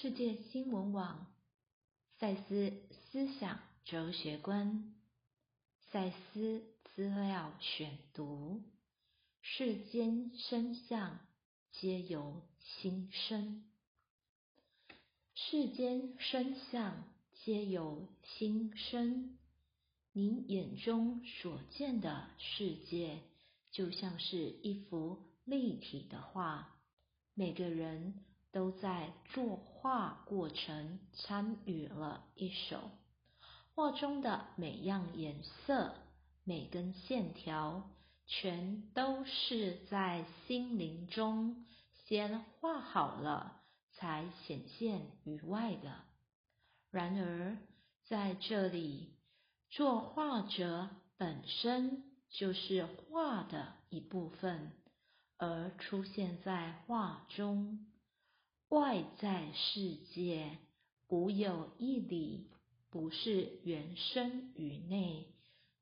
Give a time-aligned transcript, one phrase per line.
[0.00, 1.26] 世界新闻网，
[2.20, 2.72] 赛斯
[3.10, 4.94] 思想哲学观，
[5.90, 6.62] 赛斯
[6.94, 8.62] 资料选读：
[9.42, 11.18] 世间声相
[11.72, 13.64] 皆由心生，
[15.34, 17.02] 世间声相
[17.42, 19.36] 皆由心生。
[20.12, 23.18] 您眼中所见的世界，
[23.72, 26.78] 就像是一幅立体的画，
[27.34, 28.24] 每个人。
[28.50, 32.90] 都在作画过程参与了一手，
[33.74, 35.94] 画中的每样颜色、
[36.44, 37.90] 每根线条，
[38.26, 41.66] 全都是在心灵中
[42.06, 43.60] 先画好了，
[43.92, 45.94] 才显现于外的。
[46.90, 47.58] 然而，
[48.06, 49.14] 在这里，
[49.68, 50.88] 作画者
[51.18, 54.72] 本身就是画的一部分，
[55.36, 57.86] 而出现在画中。
[58.68, 60.58] 外在世界
[61.08, 62.46] 无有一理
[62.90, 65.26] 不是原生于内，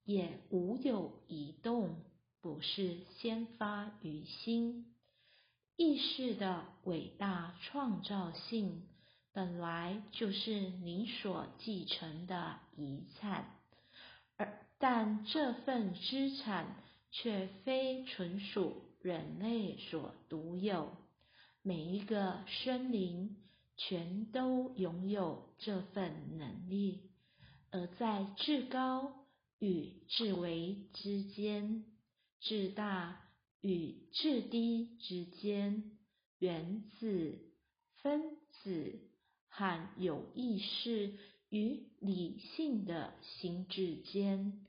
[0.04, 1.96] 也无有一动
[2.40, 4.94] 不是先发于心。
[5.76, 8.82] 意识的伟大创造性
[9.32, 13.50] 本来就是你所继承的遗产，
[14.36, 16.76] 而但这份资产
[17.10, 20.92] 却非纯属人类所独有。
[21.66, 23.38] 每一个生灵
[23.76, 27.10] 全都拥有这份能力，
[27.72, 29.26] 而在至高
[29.58, 31.84] 与至微之间，
[32.38, 33.20] 至大
[33.62, 35.98] 与至低之间，
[36.38, 37.36] 原子、
[37.96, 39.00] 分子
[39.48, 41.14] 和有意识
[41.48, 44.64] 与理性的心智间，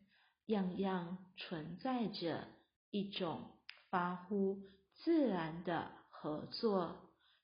[0.47, 2.47] 样样存在着
[2.89, 3.51] 一种
[3.91, 4.63] 发乎
[4.95, 5.91] 自然的。
[6.27, 6.97] 合作，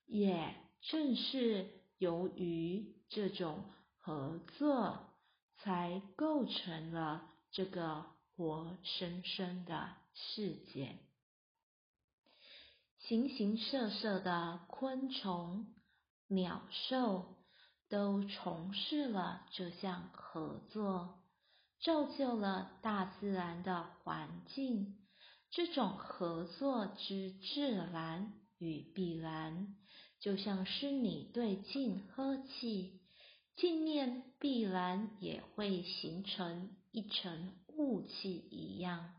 [0.07, 3.63] 也正是由于这种
[4.01, 4.99] 合作，
[5.59, 10.97] 才构成了这个活生生的世界。
[12.99, 15.73] 形形色色的昆虫、
[16.27, 17.37] 鸟兽，
[17.87, 21.21] 都从事了这项合作，
[21.79, 24.99] 造就了大自然的环境。
[25.51, 28.33] 这种合作之自然。
[28.59, 29.75] 与必然，
[30.19, 33.01] 就像是你对镜喝气，
[33.55, 39.13] 镜面必然也会形成一层雾气一样。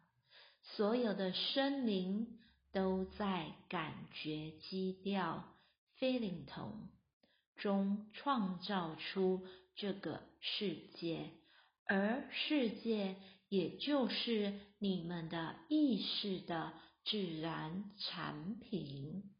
[0.77, 2.39] 所有的生灵
[2.72, 5.45] 都在感觉基调
[5.99, 6.89] （feeling 同
[7.56, 9.47] 中创造出
[9.77, 11.31] 这个世界，
[11.87, 13.16] 而世界
[13.49, 16.72] 也就是你们的意识的
[17.04, 19.31] 自然产品。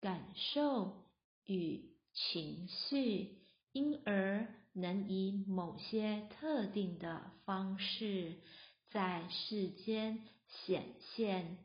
[0.00, 1.06] 感受
[1.46, 3.38] 与情绪，
[3.72, 8.36] 因而能以某些特定的方式
[8.90, 11.56] 在世间显现，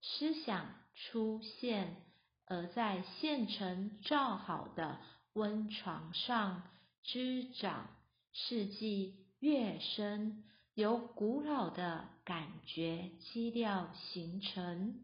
[0.00, 1.96] 思想出现，
[2.44, 5.00] 而在现成造好的
[5.32, 6.70] 温床上
[7.02, 7.88] 滋长。
[8.32, 10.44] 世纪越深，
[10.74, 15.00] 由古老的感觉基调形成，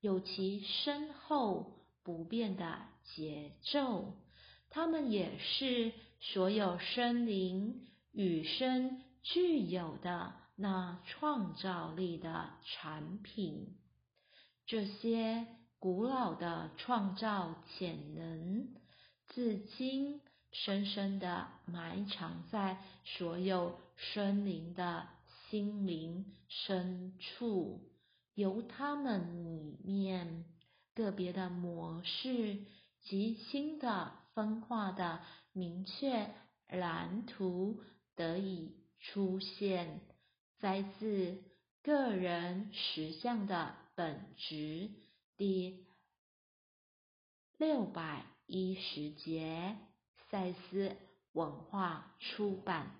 [0.00, 1.76] 有其深厚。
[2.02, 2.78] 不变的
[3.14, 4.16] 节奏，
[4.70, 13.76] 它们也是所有生灵与生具有的那创造力的产品。
[14.64, 15.46] 这些
[15.78, 18.74] 古老的创造潜能，
[19.28, 25.08] 至今深深的埋藏在所有生灵的
[25.48, 27.80] 心灵深处，
[28.34, 30.44] 由它们里面。
[30.92, 32.66] 个别的模式
[33.00, 35.22] 及新的分化的
[35.52, 36.34] 明确
[36.68, 37.80] 蓝图
[38.16, 40.00] 得以出现，
[40.58, 41.42] 摘自
[41.82, 44.90] 个人实相的本质
[45.38, 45.86] 第
[47.56, 49.78] 六百一十节，
[50.30, 50.96] 赛斯
[51.32, 52.90] 文化出版。